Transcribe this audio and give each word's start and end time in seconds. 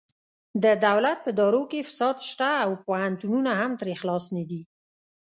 د 0.63 0.65
دولت 0.85 1.17
په 1.23 1.29
ادارو 1.33 1.63
کې 1.71 1.87
فساد 1.89 2.17
شته 2.29 2.49
او 2.63 2.71
پوهنتونونه 2.85 3.51
هم 3.61 3.71
ترې 3.79 3.93
خلاص 4.01 4.25
نه 4.35 4.43
دي 4.49 4.61